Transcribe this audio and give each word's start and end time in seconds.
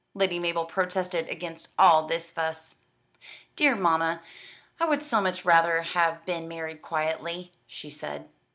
Lady 0.15 0.39
Mabel 0.39 0.65
protested 0.65 1.29
against 1.29 1.67
all 1.77 2.07
this 2.07 2.31
fuss. 2.31 2.77
"Dear 3.55 3.75
mamma, 3.75 4.23
I 4.79 4.85
would 4.85 5.03
so 5.03 5.21
much 5.21 5.45
rather 5.45 5.83
have 5.83 6.25
been 6.25 6.47
married 6.47 6.81
quietly,' 6.81 7.51
she 7.67 7.91
said. 7.91 8.27